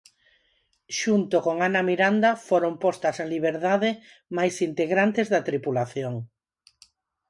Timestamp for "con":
1.45-1.55